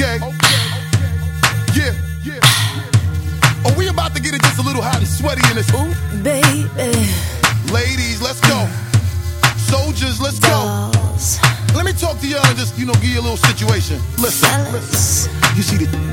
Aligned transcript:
Okay. 0.00 0.16
Yeah, 1.76 1.92
yeah. 2.24 2.40
Are 3.66 3.76
we 3.76 3.88
about 3.88 4.16
to 4.16 4.22
get 4.22 4.32
it 4.32 4.40
just 4.40 4.58
a 4.58 4.62
little 4.62 4.80
hot 4.80 4.96
and 4.96 5.06
sweaty 5.06 5.42
in 5.50 5.56
this? 5.56 5.68
Ooh, 5.76 5.92
baby. 6.24 6.64
Ladies, 7.70 8.22
let's 8.22 8.40
go. 8.40 8.66
Soldiers, 9.58 10.18
let's 10.18 10.38
go. 10.40 10.90
Let 11.76 11.84
me 11.84 11.92
talk 11.92 12.18
to 12.20 12.26
y'all 12.26 12.40
and 12.46 12.56
just, 12.56 12.78
you 12.78 12.86
know, 12.86 12.94
give 12.94 13.12
you 13.12 13.20
a 13.20 13.26
little 13.28 13.36
situation. 13.36 14.00
Listen, 14.16 14.72
listen. 14.72 15.32
You 15.54 15.62
see 15.62 15.76
the 15.76 16.09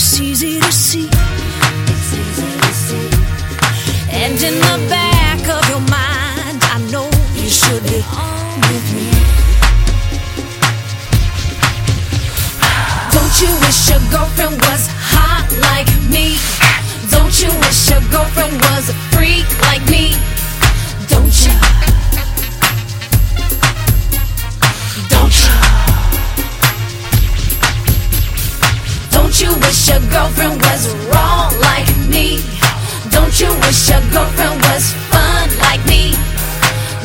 It's 0.00 0.20
easy 0.20 0.60
to 0.60 0.70
see. 0.70 1.08
It's 1.10 2.12
easy 2.14 2.50
to 2.60 2.72
see. 2.72 3.10
And 4.12 4.38
in 4.40 4.54
the 4.54 4.86
back 4.88 5.40
of 5.48 5.68
your 5.68 5.80
mind, 5.90 6.62
I 6.62 6.78
know 6.92 7.10
you 7.34 7.50
should 7.50 7.82
be 7.82 8.00
on 8.06 8.60
with 8.70 8.86
me. 8.94 9.10
Don't 13.10 13.34
you 13.42 13.50
wish 13.66 13.90
your 13.90 13.98
girlfriend 14.14 14.60
was 14.70 14.86
hot 15.10 15.50
like 15.66 15.90
me? 16.14 16.38
You 29.40 29.54
wish 29.60 29.88
your 29.88 30.00
girlfriend 30.10 30.60
was 30.62 30.94
wrong 31.06 31.52
like 31.60 31.88
me? 32.08 32.40
Don't 33.10 33.38
you 33.38 33.50
wish 33.60 33.88
your 33.88 34.00
girlfriend 34.10 34.60
was 34.62 34.92
fun 35.12 35.48
like 35.60 35.84
me? 35.86 36.12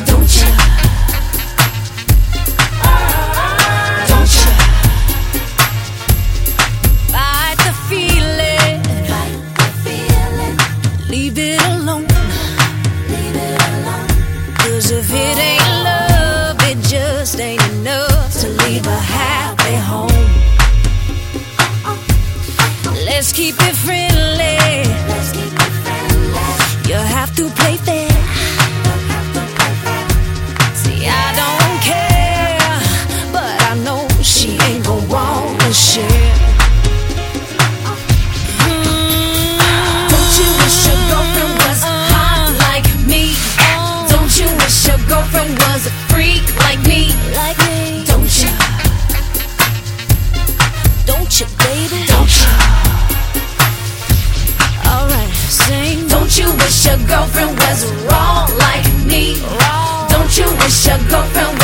Don't 0.08 0.30
you? 0.38 0.50
Don't 4.10 4.32
you? 4.38 4.50
Fight 7.12 7.56
the 7.66 7.72
feeling. 7.88 8.82
Fight 9.10 9.36
the 9.58 9.68
feeling. 9.84 10.56
Leave 11.08 11.38
it 11.38 11.62
alone. 11.62 12.06
Leave 13.10 13.36
it 13.36 13.60
alone. 13.68 14.08
Cause 14.56 14.90
if 14.90 15.12
it 15.12 15.43
Let's 23.24 23.32
keep 23.32 23.54
it 23.58 23.74
friendly. 23.74 24.13
Wish 56.84 56.98
your 56.98 57.08
girlfriend 57.08 57.58
was 57.58 57.92
wrong 58.04 58.48
like 58.58 59.06
me? 59.06 59.40
Wrong. 59.40 60.08
Don't 60.08 60.38
you 60.38 60.46
wish 60.58 60.86
your 60.86 60.98
girlfriend 61.08 61.63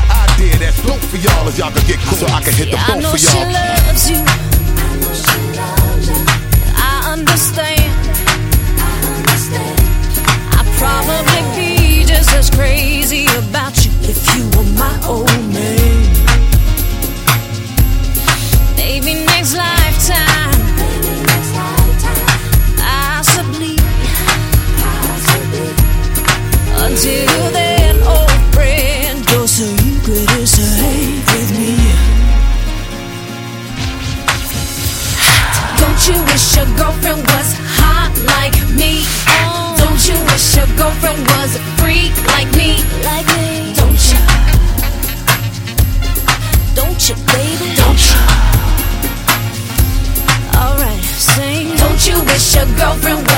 for 1.09 1.17
y'all 1.17 1.47
if 1.47 1.57
y'all 1.57 1.71
could 1.71 1.85
get 1.85 1.99
cool. 1.99 2.17
So 2.17 2.25
I 2.27 2.41
can 2.41 2.53
hit 2.53 2.71
the 2.71 2.77
both 2.87 3.05
for 3.11 3.17
y'all. 3.17 3.45
I 3.45 3.51
know 3.51 3.91
she 3.91 3.91
loves 3.91 4.09
you. 4.09 4.19
I 6.75 7.11
understand. 7.13 7.80
a 41.55 41.59
freak 41.79 42.13
like 42.27 42.49
me. 42.55 42.77
Like 43.03 43.27
me. 43.35 43.73
Don't 43.73 44.01
you? 44.11 44.19
Don't 46.75 47.01
you, 47.09 47.15
baby? 47.33 47.75
Don't 47.75 48.01
you? 48.09 48.19
Alright, 50.55 51.03
sing. 51.03 51.75
Don't 51.77 52.07
you 52.07 52.23
wish 52.23 52.55
your 52.55 52.65
girlfriend 52.77 53.30